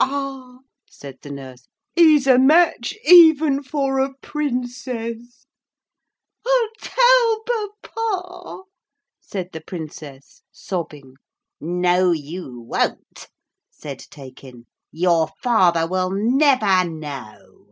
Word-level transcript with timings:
'Ah,' 0.00 0.60
said 0.90 1.18
the 1.20 1.30
nurse, 1.30 1.68
'he's 1.94 2.26
a 2.26 2.38
match 2.38 2.96
even 3.04 3.62
for 3.62 3.98
a 3.98 4.14
Princess.' 4.22 5.44
'I'll 6.46 6.68
tell 6.80 7.42
papa,' 7.84 8.62
said 9.20 9.50
the 9.52 9.60
Princess, 9.60 10.40
sobbing. 10.50 11.16
'No, 11.60 12.10
you 12.12 12.58
won't,' 12.62 13.28
said 13.70 13.98
Taykin. 14.08 14.64
'Your 14.92 15.28
father 15.42 15.86
will 15.86 16.08
never 16.10 16.88
know. 16.88 17.66